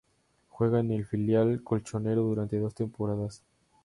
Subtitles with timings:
[0.49, 3.43] Juega en el filial colchonero durante dos temporadas.